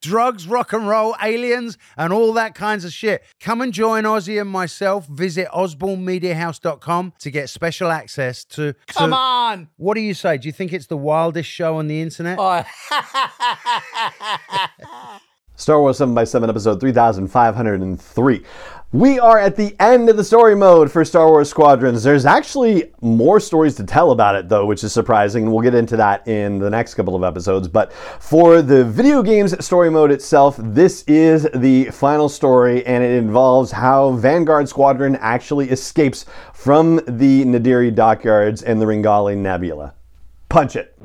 Drugs, 0.00 0.46
rock 0.46 0.72
and 0.72 0.88
roll, 0.88 1.14
aliens, 1.22 1.76
and 1.96 2.12
all 2.12 2.32
that 2.34 2.54
kinds 2.54 2.84
of 2.84 2.92
shit. 2.92 3.22
Come 3.40 3.60
and 3.60 3.72
join 3.72 4.04
Ozzy 4.04 4.40
and 4.40 4.50
myself. 4.50 5.06
Visit 5.06 5.48
osbornemediahouse.com 5.48 7.12
to 7.18 7.30
get 7.30 7.50
special 7.50 7.90
access 7.90 8.44
to. 8.44 8.72
to- 8.72 8.78
Come 8.86 9.12
on! 9.12 9.68
What 9.76 9.94
do 9.94 10.00
you 10.00 10.14
say? 10.14 10.38
Do 10.38 10.48
you 10.48 10.52
think 10.52 10.72
it's 10.72 10.86
the 10.86 10.96
wildest 10.96 11.48
show 11.48 11.76
on 11.76 11.86
the 11.88 12.00
internet? 12.00 12.38
Oh, 12.40 12.64
Star 15.56 15.80
Wars 15.80 15.98
7 15.98 16.14
by 16.14 16.24
7 16.24 16.48
episode 16.48 16.80
3503. 16.80 18.42
We 18.92 19.20
are 19.20 19.38
at 19.38 19.54
the 19.54 19.76
end 19.78 20.08
of 20.08 20.16
the 20.16 20.24
story 20.24 20.56
mode 20.56 20.90
for 20.90 21.04
Star 21.04 21.28
Wars 21.28 21.48
Squadrons. 21.48 22.02
There's 22.02 22.26
actually 22.26 22.90
more 23.00 23.38
stories 23.38 23.76
to 23.76 23.84
tell 23.84 24.10
about 24.10 24.34
it, 24.34 24.48
though, 24.48 24.66
which 24.66 24.82
is 24.82 24.92
surprising, 24.92 25.44
and 25.44 25.52
we'll 25.52 25.62
get 25.62 25.76
into 25.76 25.96
that 25.98 26.26
in 26.26 26.58
the 26.58 26.68
next 26.68 26.94
couple 26.94 27.14
of 27.14 27.22
episodes. 27.22 27.68
But 27.68 27.92
for 27.92 28.62
the 28.62 28.84
video 28.84 29.22
game's 29.22 29.64
story 29.64 29.92
mode 29.92 30.10
itself, 30.10 30.56
this 30.58 31.04
is 31.04 31.46
the 31.54 31.84
final 31.92 32.28
story, 32.28 32.84
and 32.84 33.04
it 33.04 33.12
involves 33.12 33.70
how 33.70 34.10
Vanguard 34.10 34.68
Squadron 34.68 35.14
actually 35.20 35.70
escapes 35.70 36.26
from 36.52 36.96
the 37.06 37.44
Nadiri 37.44 37.94
dockyards 37.94 38.64
and 38.64 38.80
the 38.80 38.86
Ringali 38.86 39.36
Nebula. 39.36 39.94
Punch 40.48 40.74
it. 40.74 40.98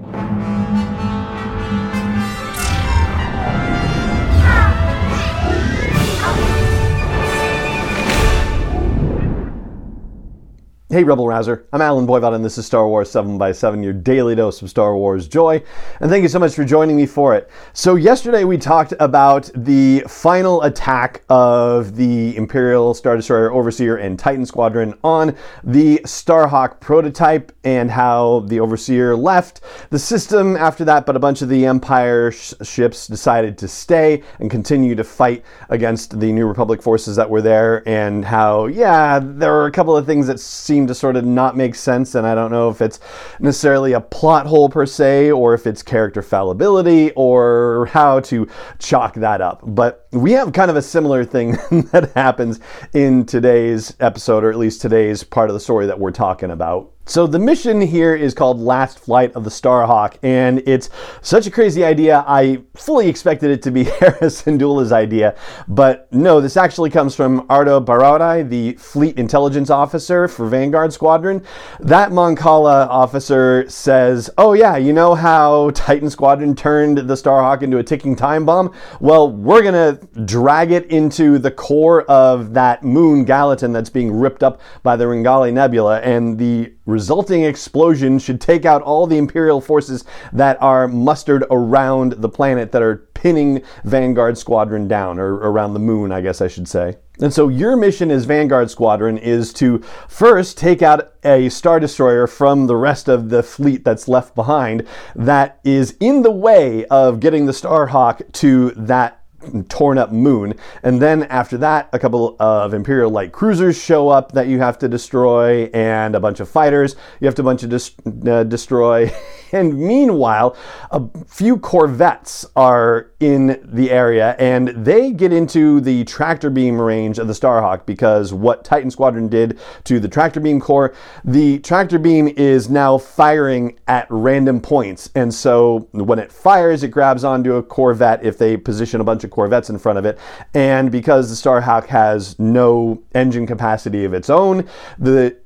Hey, 10.88 11.04
Rebel 11.04 11.28
Rouser. 11.28 11.66
I'm 11.74 11.82
Allen 11.82 12.06
Voivod, 12.06 12.36
and 12.36 12.46
this 12.46 12.60
is 12.60 12.68
Star 12.68 12.88
Wars 12.88 13.10
7 13.10 13.40
by 13.40 13.54
7 13.54 13.82
your 13.82 13.92
daily 13.92 14.36
dose 14.36 14.62
of 14.62 14.70
Star 14.70 14.96
Wars 14.96 15.28
joy. 15.28 15.64
And 16.00 16.12
thank 16.12 16.22
you 16.22 16.30
so 16.30 16.38
much 16.38 16.54
for 16.54 16.64
joining 16.64 16.96
me 16.96 17.08
for 17.08 17.34
it. 17.34 17.50
So, 17.74 17.96
yesterday 17.96 18.44
we 18.44 18.60
talked 18.60 18.94
about 19.00 19.50
the 19.56 20.02
final 20.08 20.62
attack 20.62 21.24
of 21.28 21.96
the 21.96 22.38
Imperial 22.38 22.94
Star 22.94 23.16
Destroyer 23.16 23.52
Overseer 23.52 23.98
and 23.98 24.20
Titan 24.20 24.46
Squadron 24.46 24.94
on 25.04 25.36
the 25.64 26.02
Starhawk 26.06 26.80
prototype 26.82 27.52
and 27.64 27.90
how 27.90 28.42
the 28.42 28.60
Overseer 28.60 29.16
left 29.16 29.62
the 29.90 29.98
system 29.98 30.56
after 30.56 30.86
that, 30.86 31.08
but 31.08 31.16
a 31.16 31.20
bunch 31.20 31.42
of 31.42 31.50
the 31.50 31.66
Empire 31.66 32.30
sh- 32.30 32.54
ships 32.62 33.08
decided 33.08 33.58
to 33.58 33.68
stay 33.68 34.22
and 34.38 34.52
continue 34.52 34.94
to 34.94 35.04
fight 35.04 35.44
against 35.70 36.20
the 36.20 36.32
New 36.32 36.46
Republic 36.46 36.80
forces 36.84 37.16
that 37.16 37.28
were 37.28 37.42
there, 37.42 37.82
and 37.90 38.24
how, 38.24 38.68
yeah, 38.68 39.20
there 39.20 39.52
were 39.52 39.66
a 39.66 39.72
couple 39.72 39.98
of 39.98 40.06
things 40.06 40.28
that 40.28 40.40
seem 40.76 40.88
to 40.88 40.94
sort 40.94 41.16
of 41.16 41.24
not 41.24 41.56
make 41.56 41.74
sense, 41.74 42.16
and 42.16 42.28
I 42.28 42.36
don't 42.36 42.52
know 42.52 42.70
if 42.70 42.82
it's 42.82 43.00
necessarily 43.40 43.94
a 43.94 44.02
plot 44.02 44.46
hole 44.46 44.68
per 44.68 44.86
se, 44.86 45.32
or 45.32 45.54
if 45.54 45.66
it's 45.66 45.82
character 45.82 46.22
fallibility, 46.22 47.12
or 47.16 47.88
how 47.92 48.20
to 48.22 48.46
chalk 48.78 49.14
that 49.16 49.40
up. 49.40 49.62
But 49.64 50.08
we 50.12 50.34
have 50.34 50.52
kind 50.52 50.70
of 50.70 50.76
a 50.76 50.82
similar 50.82 51.24
thing 51.24 51.52
that 51.92 52.12
happens 52.14 52.60
in 52.94 53.26
today's 53.26 53.96
episode, 54.02 54.44
or 54.44 54.50
at 54.50 54.58
least 54.58 54.82
today's 54.82 55.24
part 55.24 55.50
of 55.50 55.54
the 55.54 55.62
story 55.62 55.86
that 55.86 55.98
we're 55.98 56.12
talking 56.12 56.52
about. 56.52 56.92
So 57.08 57.28
the 57.28 57.38
mission 57.38 57.82
here 57.82 58.16
is 58.16 58.34
called 58.34 58.60
Last 58.60 58.98
Flight 58.98 59.32
of 59.34 59.44
the 59.44 59.52
Starhawk, 59.52 60.18
and 60.24 60.64
it's 60.66 60.90
such 61.22 61.46
a 61.46 61.52
crazy 61.52 61.84
idea. 61.84 62.26
I 62.28 62.64
fully 62.74 63.08
expected 63.08 63.52
it 63.52 63.62
to 63.62 63.72
be 63.72 63.84
Hera 64.00 64.22
Syndulla's 64.22 64.92
idea, 64.92 65.36
but 65.68 66.12
no, 66.12 66.42
this 66.42 66.58
actually 66.58 66.90
comes 66.90 67.16
from 67.16 67.46
Ardo 67.48 67.80
Baradai, 67.80 68.50
the 68.50 68.74
Fleet 68.74 69.20
Intelligence 69.20 69.70
Officer 69.70 70.28
for 70.28 70.48
Vanguard 70.48 70.92
Squadron. 70.94 71.44
That 71.80 72.12
Mon 72.12 72.36
Cala 72.36 72.88
officer 72.88 73.70
says, 73.70 74.32
"Oh 74.40 74.54
yeah, 74.54 74.76
you 74.76 74.92
know 74.92 75.14
how 75.14 75.70
Titan 75.76 76.10
Squadron 76.10 76.56
turned 76.56 76.98
the 76.98 77.14
Starhawk 77.14 77.62
into 77.62 77.78
a 77.78 77.84
ticking 77.84 78.16
time 78.16 78.48
bomb? 78.48 78.74
Well, 79.00 79.32
we're 79.32 79.62
gonna 79.62 80.00
drag 80.26 80.72
it 80.72 80.88
into 80.88 81.38
the 81.38 81.52
core 81.52 82.02
of 82.04 82.56
that 82.56 82.84
moon 82.84 83.26
Gallatin 83.26 83.74
that's 83.74 83.92
being 83.92 84.12
ripped 84.12 84.42
up 84.42 84.60
by 84.82 84.96
the 84.96 85.06
Ringali 85.06 85.54
Nebula, 85.54 86.00
and 86.00 86.40
the 86.40 86.74
resulting 86.86 87.44
explosion 87.44 88.20
should 88.20 88.40
take 88.40 88.66
out 88.66 88.82
all 88.82 89.08
the 89.08 89.18
Imperial 89.18 89.62
forces 89.62 90.06
that 90.32 90.62
are 90.62 90.88
mustered 90.88 91.46
around 91.50 92.14
the 92.14 92.30
planet 92.30 92.72
that 92.72 92.82
are 92.82 92.98
pinning 93.14 93.64
Vanguard 93.84 94.38
Squadron 94.38 94.88
down, 94.88 95.20
or 95.20 95.34
around 95.36 95.74
the 95.74 95.80
moon, 95.80 96.12
I 96.12 96.22
guess 96.22 96.42
I 96.42 96.48
should 96.48 96.68
say. 96.68 96.98
And 97.20 97.34
so 97.34 97.48
your 97.48 97.78
mission 97.78 98.12
as 98.12 98.26
Vanguard 98.26 98.70
Squadron 98.70 99.18
is 99.18 99.54
to 99.54 99.80
first 100.08 100.58
take 100.58 100.82
out 100.82 101.14
a 101.24 101.50
Star 101.50 101.80
Destroyer 101.80 102.28
from 102.28 102.68
the 102.68 102.76
rest 102.76 103.08
of 103.08 103.30
the 103.30 103.42
fleet 103.42 103.86
that's 103.86 104.08
left 104.08 104.36
behind 104.36 104.86
that 105.16 105.60
is 105.64 105.96
in 106.00 106.24
the 106.24 106.32
way 106.32 106.86
of 106.86 107.20
getting 107.20 107.46
the 107.46 107.54
Starhawk 107.54 108.32
to 108.34 108.72
that 108.72 109.25
torn 109.70 109.98
up 109.98 110.12
moon. 110.12 110.54
And 110.84 111.02
then 111.02 111.24
after 111.24 111.58
that, 111.60 111.90
a 111.94 112.00
couple 112.00 112.36
of 112.40 112.74
Imperial 112.74 113.12
light 113.12 113.32
cruisers 113.32 113.82
show 113.82 114.10
up 114.10 114.32
that 114.34 114.48
you 114.48 114.60
have 114.60 114.78
to 114.80 114.88
destroy, 114.88 115.66
and 115.74 116.16
a 116.16 116.20
bunch 116.20 116.40
of 116.40 116.50
fighters 116.50 116.96
you 117.20 117.26
have 117.28 117.36
to 117.36 117.44
bunch 117.44 117.64
of 117.64 117.70
dis- 117.70 117.96
uh, 118.28 118.44
destroy. 118.44 119.12
and 119.56 119.78
meanwhile, 119.80 120.58
a 120.92 121.02
few 121.26 121.58
corvettes 121.58 122.46
are 122.56 123.12
in 123.20 123.60
the 123.64 123.90
area, 123.90 124.36
and 124.38 124.68
they 124.70 125.12
get 125.12 125.32
into 125.32 125.80
the 125.82 126.04
tractor 126.04 126.50
beam 126.50 126.80
range 126.80 127.18
of 127.18 127.28
the 127.28 127.34
Starhawk 127.34 127.86
because 127.86 128.34
what 128.34 128.64
Titan 128.64 128.92
Squadron 128.92 129.30
did 129.30 129.60
to 129.86 130.00
the 130.00 130.08
tractor 130.08 130.40
beam 130.40 130.60
core, 130.60 130.94
the 131.24 131.60
tractor 131.60 131.98
beam 131.98 132.28
is 132.28 132.70
now 132.70 132.98
firing 132.98 133.80
at 133.88 134.08
random 134.10 134.60
points. 134.60 135.10
And 135.16 135.34
so 135.34 135.88
when 135.92 136.20
it 136.20 136.32
fires, 136.32 136.84
it 136.84 136.90
grabs 136.90 137.24
onto 137.24 137.56
a 137.56 137.64
corvette 137.64 138.24
if 138.24 138.38
they 138.38 138.58
position 138.58 139.02
a 139.02 139.04
bunch 139.04 139.24
of 139.24 139.32
corvettes 139.32 139.70
in 139.70 139.80
front 139.80 139.98
of 139.98 140.06
it. 140.06 140.20
And 140.54 140.92
because 140.92 141.30
the 141.30 141.50
Starhawk 141.50 141.88
has 141.88 142.38
no 142.38 143.02
engine 143.14 143.48
capacity 143.48 144.06
of 144.06 144.14
its 144.14 144.30
own, 144.30 144.68
the 145.00 145.38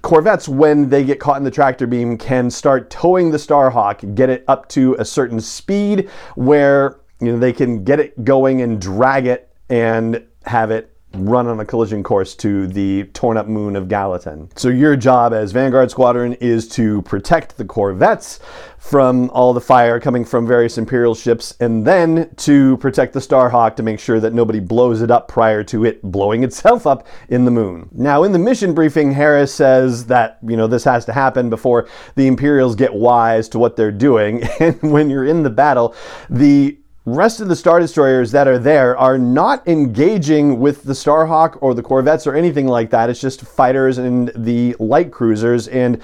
Corvettes, 0.00 0.48
when 0.48 0.88
they 0.88 1.04
get 1.04 1.20
caught 1.20 1.36
in 1.36 1.44
the 1.44 1.50
tractor 1.50 1.86
beam, 1.86 2.16
can 2.16 2.50
start 2.50 2.88
towing 2.88 3.30
the 3.30 3.36
Starhawk, 3.36 4.14
get 4.14 4.30
it 4.30 4.44
up 4.48 4.68
to 4.70 4.96
a 4.98 5.04
certain 5.04 5.40
speed 5.40 6.08
where 6.34 7.00
you 7.20 7.32
know 7.32 7.38
they 7.38 7.52
can 7.52 7.84
get 7.84 8.00
it 8.00 8.24
going 8.24 8.62
and 8.62 8.80
drag 8.80 9.26
it 9.26 9.52
and 9.68 10.26
have 10.44 10.70
it 10.70 10.91
run 11.14 11.46
on 11.46 11.60
a 11.60 11.64
collision 11.64 12.02
course 12.02 12.34
to 12.36 12.66
the 12.66 13.04
torn 13.12 13.36
up 13.36 13.46
moon 13.46 13.76
of 13.76 13.88
Gallatin. 13.88 14.48
So 14.56 14.68
your 14.68 14.96
job 14.96 15.32
as 15.32 15.52
Vanguard 15.52 15.90
Squadron 15.90 16.34
is 16.34 16.68
to 16.70 17.02
protect 17.02 17.56
the 17.56 17.64
Corvettes 17.64 18.40
from 18.78 19.30
all 19.30 19.52
the 19.52 19.60
fire 19.60 20.00
coming 20.00 20.24
from 20.24 20.46
various 20.46 20.76
Imperial 20.76 21.14
ships 21.14 21.54
and 21.60 21.86
then 21.86 22.28
to 22.36 22.76
protect 22.78 23.12
the 23.12 23.20
Starhawk 23.20 23.76
to 23.76 23.82
make 23.82 24.00
sure 24.00 24.18
that 24.18 24.32
nobody 24.32 24.58
blows 24.58 25.02
it 25.02 25.10
up 25.10 25.28
prior 25.28 25.62
to 25.64 25.84
it 25.84 26.02
blowing 26.02 26.42
itself 26.44 26.86
up 26.86 27.06
in 27.28 27.44
the 27.44 27.50
moon. 27.50 27.88
Now 27.92 28.24
in 28.24 28.32
the 28.32 28.38
mission 28.38 28.74
briefing 28.74 29.12
Hera 29.12 29.46
says 29.46 30.06
that, 30.06 30.38
you 30.42 30.56
know, 30.56 30.66
this 30.66 30.84
has 30.84 31.04
to 31.06 31.12
happen 31.12 31.48
before 31.48 31.88
the 32.16 32.26
Imperials 32.26 32.74
get 32.74 32.92
wise 32.92 33.48
to 33.50 33.58
what 33.58 33.76
they're 33.76 33.92
doing 33.92 34.42
and 34.60 34.80
when 34.82 35.10
you're 35.10 35.26
in 35.26 35.42
the 35.42 35.50
battle, 35.50 35.94
the 36.28 36.76
rest 37.04 37.40
of 37.40 37.48
the 37.48 37.56
Star 37.56 37.80
Destroyers 37.80 38.30
that 38.32 38.46
are 38.46 38.58
there 38.58 38.96
are 38.96 39.18
not 39.18 39.66
engaging 39.66 40.60
with 40.60 40.84
the 40.84 40.92
Starhawk 40.92 41.58
or 41.60 41.74
the 41.74 41.82
Corvettes 41.82 42.26
or 42.26 42.34
anything 42.34 42.68
like 42.68 42.90
that. 42.90 43.10
It's 43.10 43.20
just 43.20 43.42
fighters 43.42 43.98
and 43.98 44.30
the 44.36 44.76
light 44.78 45.10
cruisers. 45.10 45.68
And 45.68 46.00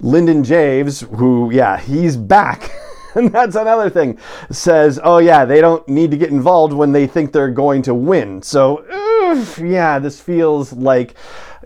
Lindon 0.00 0.44
Javes, 0.44 1.00
who, 1.00 1.50
yeah, 1.52 1.78
he's 1.78 2.16
back. 2.16 2.70
and 3.14 3.32
that's 3.32 3.56
another 3.56 3.88
thing, 3.88 4.18
says, 4.50 5.00
oh, 5.02 5.18
yeah, 5.18 5.44
they 5.44 5.60
don't 5.60 5.86
need 5.88 6.10
to 6.10 6.16
get 6.16 6.30
involved 6.30 6.74
when 6.74 6.92
they 6.92 7.06
think 7.06 7.32
they're 7.32 7.50
going 7.50 7.82
to 7.82 7.94
win. 7.94 8.42
So, 8.42 8.84
oof, 8.92 9.58
yeah, 9.58 9.98
this 9.98 10.20
feels 10.20 10.72
like, 10.72 11.14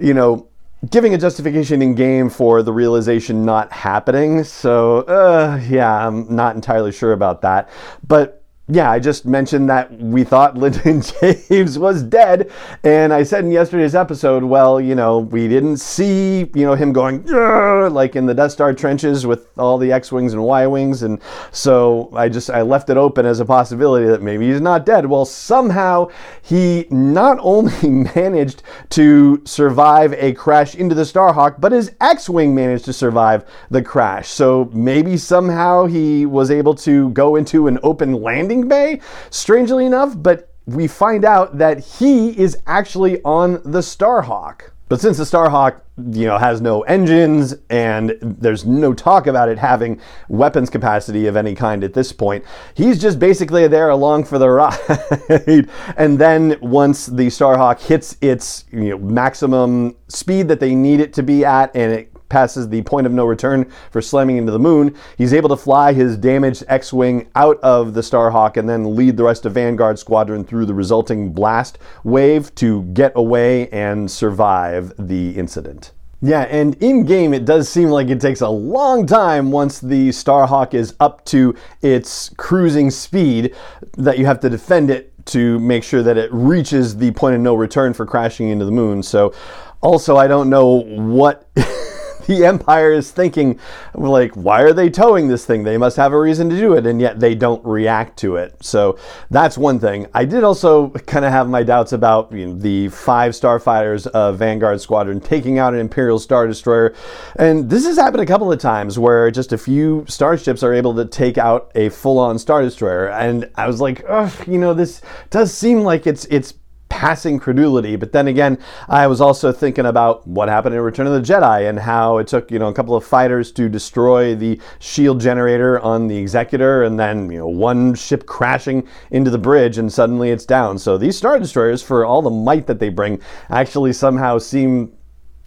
you 0.00 0.14
know, 0.14 0.48
giving 0.90 1.14
a 1.14 1.18
justification 1.18 1.82
in 1.82 1.94
game 1.94 2.30
for 2.30 2.62
the 2.62 2.72
realization 2.72 3.44
not 3.44 3.72
happening. 3.72 4.44
So, 4.44 4.98
uh, 5.00 5.60
yeah, 5.68 6.06
I'm 6.06 6.32
not 6.34 6.54
entirely 6.54 6.92
sure 6.92 7.12
about 7.12 7.42
that. 7.42 7.68
But 8.06 8.44
yeah, 8.68 8.90
I 8.90 8.98
just 8.98 9.26
mentioned 9.26 9.70
that 9.70 9.92
we 9.92 10.24
thought 10.24 10.56
Lindon 10.58 11.00
Javes 11.00 11.78
was 11.78 12.02
dead, 12.02 12.50
and 12.82 13.12
I 13.12 13.22
said 13.22 13.44
in 13.44 13.52
yesterday's 13.52 13.94
episode, 13.94 14.42
well, 14.42 14.80
you 14.80 14.96
know, 14.96 15.20
we 15.20 15.46
didn't 15.46 15.76
see, 15.76 16.50
you 16.52 16.66
know, 16.66 16.74
him 16.74 16.92
going 16.92 17.24
like 17.26 18.16
in 18.16 18.26
the 18.26 18.34
Death 18.34 18.52
Star 18.52 18.74
trenches 18.74 19.24
with 19.24 19.46
all 19.56 19.78
the 19.78 19.92
X-wings 19.92 20.32
and 20.32 20.42
Y-wings, 20.42 21.04
and 21.04 21.20
so 21.52 22.10
I 22.12 22.28
just 22.28 22.50
I 22.50 22.62
left 22.62 22.90
it 22.90 22.96
open 22.96 23.24
as 23.24 23.38
a 23.38 23.44
possibility 23.44 24.06
that 24.06 24.20
maybe 24.20 24.48
he's 24.48 24.60
not 24.60 24.84
dead. 24.84 25.06
Well, 25.06 25.24
somehow 25.24 26.08
he 26.42 26.88
not 26.90 27.38
only 27.40 27.88
managed 28.16 28.64
to 28.90 29.42
survive 29.44 30.12
a 30.14 30.32
crash 30.32 30.74
into 30.74 30.96
the 30.96 31.02
Starhawk, 31.02 31.60
but 31.60 31.70
his 31.70 31.92
X-wing 32.00 32.52
managed 32.52 32.86
to 32.86 32.92
survive 32.92 33.44
the 33.70 33.82
crash. 33.82 34.28
So 34.28 34.68
maybe 34.72 35.16
somehow 35.16 35.86
he 35.86 36.26
was 36.26 36.50
able 36.50 36.74
to 36.76 37.10
go 37.10 37.36
into 37.36 37.68
an 37.68 37.78
open 37.84 38.12
landing 38.12 38.55
bay, 38.62 39.00
strangely 39.30 39.86
enough, 39.86 40.14
but 40.16 40.52
we 40.66 40.88
find 40.88 41.24
out 41.24 41.58
that 41.58 41.78
he 41.78 42.30
is 42.38 42.58
actually 42.66 43.22
on 43.22 43.54
the 43.64 43.80
Starhawk. 43.80 44.70
But 44.88 45.00
since 45.00 45.16
the 45.16 45.24
Starhawk, 45.24 45.80
you 46.12 46.26
know, 46.26 46.38
has 46.38 46.60
no 46.60 46.82
engines 46.82 47.54
and 47.70 48.16
there's 48.20 48.64
no 48.64 48.94
talk 48.94 49.26
about 49.26 49.48
it 49.48 49.58
having 49.58 50.00
weapons 50.28 50.70
capacity 50.70 51.26
of 51.26 51.34
any 51.36 51.56
kind 51.56 51.82
at 51.82 51.92
this 51.92 52.12
point, 52.12 52.44
he's 52.74 53.00
just 53.00 53.18
basically 53.18 53.66
there 53.66 53.90
along 53.90 54.24
for 54.24 54.38
the 54.38 54.48
ride. 54.50 55.68
and 55.96 56.18
then 56.18 56.56
once 56.60 57.06
the 57.06 57.26
Starhawk 57.26 57.80
hits 57.80 58.16
its 58.20 58.64
you 58.70 58.90
know, 58.90 58.98
maximum 58.98 59.96
speed 60.06 60.46
that 60.48 60.60
they 60.60 60.74
need 60.74 61.00
it 61.00 61.12
to 61.14 61.22
be 61.22 61.44
at 61.44 61.74
and 61.74 61.92
it 61.92 62.15
passes 62.28 62.68
the 62.68 62.82
point 62.82 63.06
of 63.06 63.12
no 63.12 63.24
return 63.24 63.70
for 63.90 64.00
slamming 64.00 64.36
into 64.36 64.52
the 64.52 64.58
moon, 64.58 64.94
he's 65.16 65.34
able 65.34 65.48
to 65.48 65.56
fly 65.56 65.92
his 65.92 66.16
damaged 66.16 66.64
X 66.68 66.92
Wing 66.92 67.28
out 67.34 67.58
of 67.60 67.94
the 67.94 68.00
Starhawk 68.00 68.56
and 68.56 68.68
then 68.68 68.96
lead 68.96 69.16
the 69.16 69.24
rest 69.24 69.46
of 69.46 69.54
Vanguard 69.54 69.98
Squadron 69.98 70.44
through 70.44 70.66
the 70.66 70.74
resulting 70.74 71.32
blast 71.32 71.78
wave 72.04 72.54
to 72.56 72.82
get 72.92 73.12
away 73.14 73.68
and 73.68 74.10
survive 74.10 74.92
the 74.98 75.30
incident. 75.36 75.92
Yeah, 76.22 76.42
and 76.42 76.74
in 76.82 77.04
game, 77.04 77.34
it 77.34 77.44
does 77.44 77.68
seem 77.68 77.90
like 77.90 78.08
it 78.08 78.20
takes 78.20 78.40
a 78.40 78.48
long 78.48 79.06
time 79.06 79.52
once 79.52 79.80
the 79.80 80.08
Starhawk 80.08 80.72
is 80.72 80.94
up 80.98 81.24
to 81.26 81.54
its 81.82 82.30
cruising 82.38 82.90
speed 82.90 83.54
that 83.98 84.18
you 84.18 84.24
have 84.24 84.40
to 84.40 84.48
defend 84.48 84.90
it 84.90 85.12
to 85.26 85.58
make 85.58 85.84
sure 85.84 86.02
that 86.02 86.16
it 86.16 86.32
reaches 86.32 86.96
the 86.96 87.10
point 87.12 87.34
of 87.34 87.40
no 87.42 87.54
return 87.54 87.92
for 87.92 88.06
crashing 88.06 88.48
into 88.48 88.64
the 88.64 88.70
moon. 88.70 89.02
So, 89.02 89.34
also, 89.82 90.16
I 90.16 90.26
don't 90.26 90.48
know 90.48 90.82
what. 90.84 91.48
the 92.26 92.44
Empire 92.44 92.92
is 92.92 93.10
thinking, 93.10 93.58
like, 93.94 94.32
why 94.34 94.62
are 94.62 94.72
they 94.72 94.90
towing 94.90 95.28
this 95.28 95.44
thing? 95.44 95.64
They 95.64 95.78
must 95.78 95.96
have 95.96 96.12
a 96.12 96.18
reason 96.18 96.48
to 96.50 96.56
do 96.56 96.74
it, 96.74 96.86
and 96.86 97.00
yet 97.00 97.20
they 97.20 97.34
don't 97.34 97.64
react 97.64 98.18
to 98.18 98.36
it. 98.36 98.56
So 98.62 98.98
that's 99.30 99.56
one 99.58 99.78
thing. 99.78 100.06
I 100.14 100.24
did 100.24 100.44
also 100.44 100.90
kind 100.90 101.24
of 101.24 101.32
have 101.32 101.48
my 101.48 101.62
doubts 101.62 101.92
about 101.92 102.32
you 102.32 102.46
know, 102.46 102.54
the 102.54 102.88
five 102.88 103.32
starfighters 103.32 104.06
of 104.08 104.38
Vanguard 104.38 104.80
Squadron 104.80 105.20
taking 105.20 105.58
out 105.58 105.74
an 105.74 105.80
Imperial 105.80 106.18
Star 106.18 106.46
Destroyer. 106.46 106.94
And 107.36 107.68
this 107.70 107.86
has 107.86 107.96
happened 107.96 108.22
a 108.22 108.26
couple 108.26 108.50
of 108.52 108.58
times 108.58 108.98
where 108.98 109.30
just 109.30 109.52
a 109.52 109.58
few 109.58 110.04
starships 110.08 110.62
are 110.62 110.74
able 110.74 110.94
to 110.94 111.04
take 111.04 111.38
out 111.38 111.70
a 111.74 111.88
full 111.88 112.18
on 112.18 112.38
Star 112.38 112.62
Destroyer. 112.62 113.10
And 113.10 113.50
I 113.56 113.66
was 113.66 113.80
like, 113.80 114.04
you 114.46 114.58
know, 114.58 114.74
this 114.74 115.00
does 115.30 115.52
seem 115.52 115.80
like 115.80 116.06
it's 116.06 116.24
it's 116.26 116.54
passing 116.96 117.38
credulity. 117.38 117.94
But 117.94 118.12
then 118.12 118.26
again, 118.26 118.56
I 118.88 119.06
was 119.06 119.20
also 119.20 119.52
thinking 119.52 119.84
about 119.84 120.26
what 120.26 120.48
happened 120.48 120.74
in 120.74 120.80
Return 120.80 121.06
of 121.06 121.12
the 121.12 121.20
Jedi 121.20 121.68
and 121.68 121.78
how 121.78 122.16
it 122.16 122.26
took, 122.26 122.50
you 122.50 122.58
know, 122.58 122.68
a 122.68 122.72
couple 122.72 122.96
of 122.96 123.04
fighters 123.04 123.52
to 123.52 123.68
destroy 123.68 124.34
the 124.34 124.58
shield 124.78 125.20
generator 125.20 125.78
on 125.80 126.08
the 126.08 126.16
Executor 126.16 126.84
and 126.84 126.98
then, 126.98 127.30
you 127.30 127.36
know, 127.36 127.48
one 127.48 127.94
ship 127.94 128.24
crashing 128.24 128.88
into 129.10 129.30
the 129.30 129.36
bridge 129.36 129.76
and 129.76 129.92
suddenly 129.92 130.30
it's 130.30 130.46
down. 130.46 130.78
So 130.78 130.96
these 130.96 131.18
Star 131.18 131.38
Destroyers, 131.38 131.82
for 131.82 132.06
all 132.06 132.22
the 132.22 132.30
might 132.30 132.66
that 132.66 132.78
they 132.78 132.88
bring, 132.88 133.20
actually 133.50 133.92
somehow 133.92 134.38
seem 134.38 134.94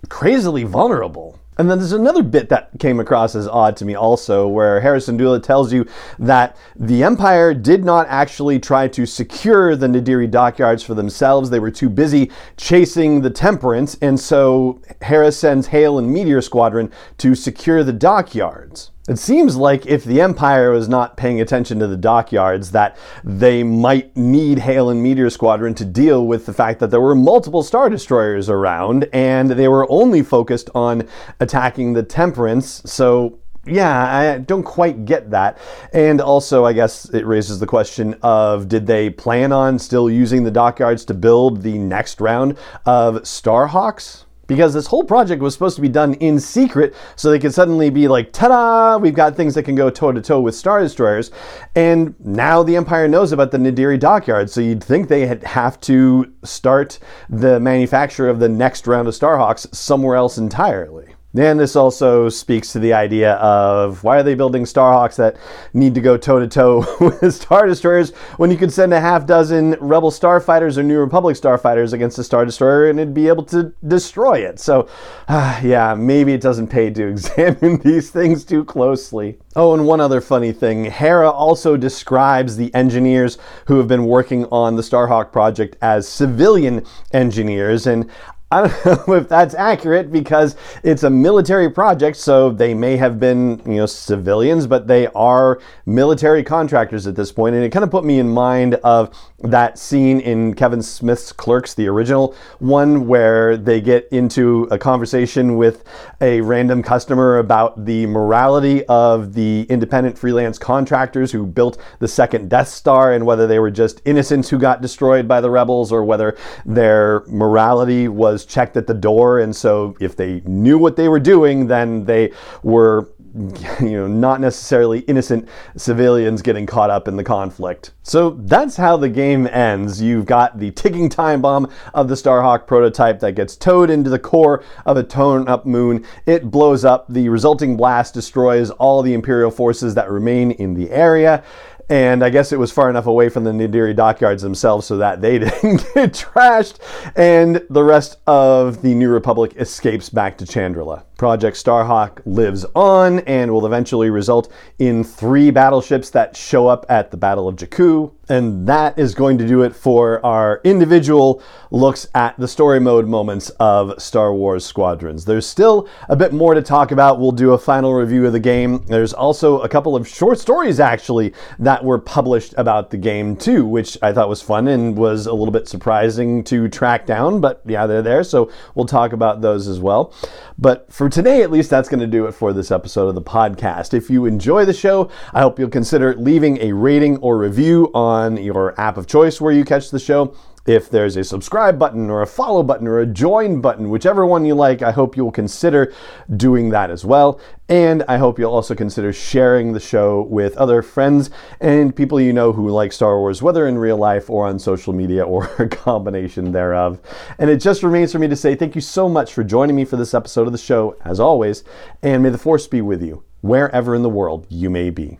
crazily 0.07 0.65
vulnerable. 0.65 1.39
And 1.59 1.69
then 1.69 1.77
there's 1.77 1.91
another 1.91 2.23
bit 2.23 2.47
that 2.49 2.69
came 2.79 3.01
across 3.01 3.35
as 3.35 3.45
odd 3.45 3.75
to 3.77 3.85
me 3.85 3.93
also, 3.93 4.47
where 4.47 4.79
Hera 4.79 4.99
Syndulla 4.99 5.43
tells 5.43 5.73
you 5.73 5.85
that 6.17 6.55
the 6.77 7.03
Empire 7.03 7.53
did 7.53 7.83
not 7.83 8.07
actually 8.07 8.59
try 8.59 8.87
to 8.87 9.05
secure 9.05 9.75
the 9.75 9.87
Nadiri 9.87 10.31
dockyards 10.31 10.83
for 10.83 10.93
themselves. 10.93 11.49
They 11.49 11.59
were 11.59 11.69
too 11.69 11.89
busy 11.89 12.31
chasing 12.55 13.19
the 13.19 13.29
Temperance, 13.29 13.97
and 14.01 14.17
so 14.17 14.81
Hera 15.01 15.33
sends 15.33 15.67
Hale 15.67 15.99
and 15.99 16.09
Meteor 16.09 16.41
Squadron 16.41 16.93
to 17.17 17.35
secure 17.35 17.83
the 17.83 17.91
dockyards. 17.91 18.91
It 19.09 19.17
seems 19.17 19.55
like 19.55 19.87
if 19.87 20.03
the 20.03 20.21
Empire 20.21 20.69
was 20.69 20.87
not 20.87 21.17
paying 21.17 21.41
attention 21.41 21.79
to 21.79 21.87
the 21.87 21.97
dockyards, 21.97 22.69
that 22.71 22.95
they 23.23 23.63
might 23.63 24.15
need 24.15 24.59
Hale 24.59 24.91
and 24.91 25.01
Meteor 25.01 25.31
Squadron 25.31 25.73
to 25.75 25.85
deal 25.85 26.27
with 26.27 26.45
the 26.45 26.53
fact 26.53 26.79
that 26.79 26.91
there 26.91 27.01
were 27.01 27.15
multiple 27.15 27.63
Star 27.63 27.89
Destroyers 27.89 28.49
around 28.49 29.09
and 29.11 29.49
they 29.49 29.67
were 29.67 29.89
only 29.91 30.21
focused 30.21 30.69
on 30.75 31.07
attacking 31.39 31.93
the 31.93 32.03
Temperance. 32.03 32.83
So 32.85 33.39
yeah, 33.65 34.35
I 34.35 34.37
don't 34.37 34.61
quite 34.61 35.05
get 35.05 35.31
that. 35.31 35.57
And 35.91 36.21
also, 36.21 36.65
I 36.65 36.73
guess 36.73 37.09
it 37.09 37.25
raises 37.25 37.59
the 37.59 37.65
question 37.65 38.15
of 38.21 38.67
did 38.67 38.85
they 38.85 39.09
plan 39.09 39.51
on 39.51 39.79
still 39.79 40.09
using 40.09 40.43
the 40.43 40.51
dockyards 40.51 41.03
to 41.05 41.15
build 41.15 41.63
the 41.63 41.79
next 41.79 42.21
round 42.21 42.57
of 42.85 43.15
Starhawks? 43.23 44.25
Because 44.49 44.73
this 44.73 44.87
whole 44.87 45.03
project 45.03 45.41
was 45.41 45.53
supposed 45.53 45.75
to 45.75 45.81
be 45.81 45.87
done 45.87 46.15
in 46.15 46.39
secret 46.39 46.93
so 47.15 47.29
they 47.29 47.39
could 47.39 47.53
suddenly 47.53 47.89
be 47.89 48.07
like, 48.09 48.33
ta 48.33 48.47
da, 48.47 48.97
we've 48.97 49.13
got 49.13 49.37
things 49.37 49.53
that 49.53 49.63
can 49.63 49.75
go 49.75 49.89
toe 49.89 50.11
to 50.11 50.21
toe 50.21 50.41
with 50.41 50.55
Star 50.55 50.81
Destroyers. 50.81 51.31
And 51.75 52.15
now 52.19 52.63
the 52.63 52.75
Empire 52.75 53.07
knows 53.07 53.31
about 53.31 53.51
the 53.51 53.59
Nadiri 53.59 53.99
dockyard, 53.99 54.49
so 54.49 54.59
you'd 54.59 54.83
think 54.83 55.07
they 55.07 55.27
have 55.27 55.79
to 55.81 56.33
start 56.43 56.99
the 57.29 57.59
manufacture 57.59 58.27
of 58.27 58.39
the 58.39 58.49
next 58.49 58.87
round 58.87 59.07
of 59.07 59.13
Starhawks 59.13 59.73
somewhere 59.73 60.15
else 60.15 60.39
entirely. 60.39 61.13
And 61.37 61.59
this 61.59 61.75
also 61.75 62.27
speaks 62.27 62.73
to 62.73 62.79
the 62.79 62.93
idea 62.93 63.33
of 63.33 64.03
why 64.03 64.17
are 64.17 64.23
they 64.23 64.33
building 64.33 64.63
Starhawks 64.63 65.15
that 65.17 65.37
need 65.73 65.93
to 65.93 66.01
go 66.01 66.17
toe 66.17 66.39
to 66.39 66.47
toe 66.47 66.79
with 66.99 67.35
Star 67.35 67.67
Destroyers 67.67 68.11
when 68.37 68.49
you 68.49 68.57
could 68.57 68.73
send 68.73 68.93
a 68.93 68.99
half 68.99 69.27
dozen 69.27 69.75
Rebel 69.79 70.09
Starfighters 70.09 70.77
or 70.77 70.83
New 70.83 70.97
Republic 70.97 71.37
Starfighters 71.37 71.93
against 71.93 72.17
a 72.17 72.23
Star 72.23 72.45
Destroyer 72.45 72.89
and 72.89 72.99
it'd 72.99 73.13
be 73.13 73.27
able 73.27 73.43
to 73.43 73.71
destroy 73.87 74.39
it. 74.39 74.59
So, 74.59 74.89
uh, 75.27 75.59
yeah, 75.63 75.93
maybe 75.93 76.33
it 76.33 76.41
doesn't 76.41 76.67
pay 76.67 76.89
to 76.89 77.07
examine 77.09 77.77
these 77.81 78.09
things 78.09 78.43
too 78.43 78.65
closely. 78.65 79.37
Oh, 79.55 79.75
and 79.75 79.85
one 79.85 80.01
other 80.01 80.21
funny 80.21 80.51
thing 80.51 80.85
Hera 80.85 81.29
also 81.29 81.77
describes 81.77 82.57
the 82.57 82.73
engineers 82.73 83.37
who 83.67 83.77
have 83.77 83.87
been 83.87 84.05
working 84.05 84.45
on 84.45 84.75
the 84.75 84.81
Starhawk 84.81 85.31
project 85.31 85.75
as 85.81 86.07
civilian 86.07 86.83
engineers. 87.13 87.85
And 87.85 88.09
I 88.51 88.67
don't 88.67 88.85
know 89.07 89.13
if 89.13 89.29
that's 89.29 89.53
accurate 89.53 90.11
because 90.11 90.55
it's 90.81 91.03
a 91.03 91.09
military 91.09 91.69
project, 91.69 92.17
so 92.17 92.49
they 92.49 92.73
may 92.73 92.97
have 92.97 93.19
been, 93.19 93.61
you 93.65 93.77
know, 93.77 93.85
civilians, 93.85 94.65
but 94.65 94.87
they 94.87 95.05
are 95.07 95.61
military 95.85 96.43
contractors 96.43 97.05
at 97.05 97.15
this 97.15 97.31
point. 97.31 97.55
And 97.55 97.63
it 97.63 97.71
kind 97.71 97.83
of 97.83 97.91
put 97.91 98.03
me 98.03 98.17
in 98.17 98.27
mind 98.27 98.75
of 98.75 99.15
that 99.39 99.77
scene 99.77 100.19
in 100.19 100.55
Kevin 100.55 100.81
Smith's 100.81 101.31
Clerks, 101.31 101.75
the 101.75 101.87
original 101.87 102.35
one, 102.57 103.07
where 103.07 103.55
they 103.55 103.79
get 103.81 104.07
into 104.11 104.67
a 104.71 104.79
conversation 104.79 105.55
with 105.55 105.83
a 106.19 106.41
random 106.41 106.81
customer 106.81 107.37
about 107.37 107.85
the 107.85 108.07
morality 108.07 108.83
of 108.85 109.33
the 109.33 109.67
independent 109.69 110.17
freelance 110.17 110.57
contractors 110.57 111.31
who 111.31 111.45
built 111.45 111.79
the 111.99 112.07
second 112.07 112.49
Death 112.49 112.67
Star 112.67 113.13
and 113.13 113.25
whether 113.27 113.45
they 113.45 113.59
were 113.59 113.71
just 113.71 114.01
innocents 114.05 114.49
who 114.49 114.57
got 114.57 114.81
destroyed 114.81 115.27
by 115.27 115.39
the 115.39 115.51
rebels 115.51 115.91
or 115.91 116.03
whether 116.03 116.35
their 116.65 117.23
morality 117.27 118.07
was 118.07 118.38
was 118.39 118.45
checked 118.45 118.77
at 118.77 118.87
the 118.87 118.93
door, 118.93 119.39
and 119.39 119.53
so 119.53 119.95
if 119.99 120.15
they 120.15 120.41
knew 120.45 120.77
what 120.77 120.95
they 120.95 121.09
were 121.09 121.19
doing, 121.19 121.67
then 121.67 122.05
they 122.05 122.31
were 122.63 123.09
you 123.79 123.91
know, 123.91 124.07
not 124.07 124.41
necessarily 124.41 124.99
innocent 125.01 125.47
civilians 125.77 126.41
getting 126.41 126.65
caught 126.65 126.89
up 126.89 127.07
in 127.07 127.15
the 127.15 127.23
conflict. 127.23 127.93
So 128.01 128.31
that's 128.31 128.75
how 128.75 128.97
the 128.97 129.09
game 129.09 129.45
ends. 129.47 130.01
You've 130.01 130.25
got 130.25 130.57
the 130.57 130.71
ticking 130.71 131.09
time 131.09 131.41
bomb 131.41 131.71
of 131.93 132.07
the 132.07 132.15
Starhawk 132.15 132.65
prototype 132.65 133.19
that 133.19 133.33
gets 133.33 133.55
towed 133.55 133.91
into 133.91 134.09
the 134.09 134.17
core 134.17 134.63
of 134.85 134.97
a 134.97 135.03
torn 135.03 135.47
up 135.47 135.65
moon. 135.65 136.05
It 136.25 136.49
blows 136.49 136.83
up. 136.83 137.05
The 137.07 137.29
resulting 137.29 137.77
blast 137.77 138.15
destroys 138.15 138.71
all 138.71 139.03
the 139.03 139.13
Imperial 139.13 139.51
forces 139.51 139.93
that 139.93 140.09
remain 140.09 140.51
in 140.51 140.73
the 140.73 140.89
area. 140.89 141.43
And 141.89 142.23
I 142.23 142.29
guess 142.29 142.51
it 142.51 142.59
was 142.59 142.71
far 142.71 142.89
enough 142.89 143.07
away 143.07 143.29
from 143.29 143.43
the 143.43 143.51
Nadiri 143.51 143.95
dockyards 143.95 144.43
themselves 144.43 144.85
so 144.85 144.97
that 144.97 145.21
they 145.21 145.39
didn't 145.39 145.85
get 145.93 146.13
trashed. 146.13 146.77
And 147.15 147.65
the 147.69 147.83
rest 147.83 148.17
of 148.27 148.81
the 148.81 148.93
New 148.93 149.09
Republic 149.09 149.53
escapes 149.57 150.09
back 150.09 150.37
to 150.37 150.45
Chandrila. 150.45 151.03
Project 151.17 151.57
Starhawk 151.57 152.21
lives 152.25 152.65
on 152.75 153.19
and 153.21 153.51
will 153.51 153.65
eventually 153.65 154.09
result 154.09 154.51
in 154.77 155.03
three 155.03 155.49
battleships 155.49 156.11
that 156.11 156.35
show 156.37 156.67
up 156.67 156.85
at 156.89 157.11
the 157.11 157.17
Battle 157.17 157.47
of 157.47 157.55
Jakku. 157.55 158.11
And 158.29 158.67
that 158.67 158.99
is 158.99 159.15
going 159.15 159.39
to 159.39 159.47
do 159.47 159.63
it 159.63 159.75
for 159.75 160.23
our 160.23 160.61
individual 160.63 161.41
looks 161.71 162.07
at 162.13 162.37
the 162.37 162.47
story 162.47 162.79
mode 162.79 163.07
moments 163.07 163.49
of 163.59 163.99
Star 163.99 164.33
Wars 164.33 164.63
Squadrons. 164.63 165.25
There's 165.25 165.47
still 165.47 165.89
a 166.09 166.15
bit 166.15 166.31
more 166.31 166.53
to 166.53 166.61
talk 166.61 166.91
about. 166.91 167.19
We'll 167.19 167.31
do 167.31 167.53
a 167.53 167.57
final 167.57 167.93
review 167.93 168.27
of 168.27 168.33
the 168.33 168.39
game. 168.39 168.83
There's 168.85 169.13
also 169.13 169.61
a 169.61 169.69
couple 169.69 169.95
of 169.95 170.07
short 170.07 170.39
stories, 170.39 170.79
actually, 170.79 171.33
that 171.57 171.83
were 171.83 171.97
published 171.97 172.53
about 172.55 172.91
the 172.91 172.97
game, 172.97 173.35
too, 173.35 173.65
which 173.65 173.97
I 174.03 174.13
thought 174.13 174.29
was 174.29 174.43
fun 174.43 174.67
and 174.67 174.95
was 174.95 175.25
a 175.25 175.33
little 175.33 175.51
bit 175.51 175.67
surprising 175.67 176.43
to 176.45 176.67
track 176.69 177.07
down. 177.07 177.41
But 177.41 177.61
yeah, 177.65 177.87
they're 177.87 178.03
there. 178.03 178.23
So 178.23 178.51
we'll 178.75 178.85
talk 178.85 179.11
about 179.11 179.41
those 179.41 179.67
as 179.67 179.79
well. 179.79 180.13
But 180.59 180.91
for 180.93 181.09
today, 181.09 181.41
at 181.41 181.49
least, 181.49 181.71
that's 181.71 181.89
going 181.89 182.01
to 182.01 182.07
do 182.07 182.27
it 182.27 182.33
for 182.33 182.53
this 182.53 182.69
episode 182.69 183.07
of 183.07 183.15
the 183.15 183.21
podcast. 183.23 183.95
If 183.95 184.09
you 184.09 184.25
enjoy 184.25 184.65
the 184.65 184.73
show, 184.73 185.09
I 185.33 185.41
hope 185.41 185.57
you'll 185.57 185.69
consider 185.69 186.15
leaving 186.15 186.59
a 186.61 186.73
rating 186.73 187.17
or 187.17 187.37
review 187.37 187.89
on 187.95 188.18
your 188.37 188.79
app 188.79 188.97
of 188.97 189.07
choice 189.07 189.39
where 189.41 189.51
you 189.51 189.65
catch 189.65 189.89
the 189.91 189.99
show. 189.99 190.35
If 190.65 190.89
there's 190.89 191.15
a 191.15 191.23
subscribe 191.23 191.79
button 191.79 192.11
or 192.11 192.21
a 192.21 192.27
follow 192.27 192.61
button 192.61 192.87
or 192.87 192.99
a 192.99 193.05
join 193.05 193.59
button, 193.59 193.89
whichever 193.89 194.23
one 194.25 194.45
you 194.45 194.53
like, 194.53 194.83
I 194.83 194.91
hope 194.91 195.17
you'll 195.17 195.31
consider 195.31 195.93
doing 196.35 196.69
that 196.69 196.91
as 196.91 197.03
well. 197.03 197.39
And 197.69 198.03
I 198.07 198.17
hope 198.17 198.37
you'll 198.37 198.53
also 198.53 198.75
consider 198.75 199.11
sharing 199.11 199.73
the 199.73 199.79
show 199.79 200.23
with 200.23 200.55
other 200.57 200.81
friends 200.81 201.31
and 201.59 201.95
people 201.95 202.21
you 202.21 202.33
know 202.33 202.51
who 202.51 202.69
like 202.69 202.91
Star 202.91 203.17
Wars, 203.17 203.41
whether 203.41 203.67
in 203.67 203.77
real 203.77 203.97
life 203.97 204.29
or 204.29 204.45
on 204.45 204.59
social 204.59 204.93
media 204.93 205.23
or 205.23 205.45
a 205.59 205.67
combination 205.67 206.51
thereof. 206.51 206.99
And 207.39 207.49
it 207.49 207.57
just 207.57 207.81
remains 207.81 208.11
for 208.11 208.19
me 208.19 208.27
to 208.27 208.35
say 208.35 208.53
thank 208.53 208.75
you 208.75 208.81
so 208.81 209.09
much 209.09 209.33
for 209.33 209.43
joining 209.43 209.75
me 209.75 209.85
for 209.85 209.95
this 209.95 210.13
episode 210.13 210.45
of 210.45 210.51
the 210.51 210.59
show, 210.59 210.95
as 211.03 211.19
always, 211.19 211.63
and 212.03 212.21
may 212.21 212.29
the 212.29 212.37
Force 212.37 212.67
be 212.67 212.81
with 212.81 213.01
you, 213.01 213.23
wherever 213.41 213.95
in 213.95 214.03
the 214.03 214.09
world 214.09 214.45
you 214.49 214.69
may 214.69 214.89
be. 214.89 215.19